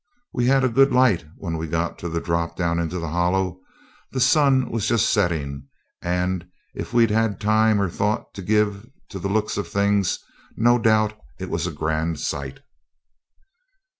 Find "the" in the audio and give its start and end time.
2.09-2.19, 2.97-3.09, 4.11-4.19, 9.19-9.29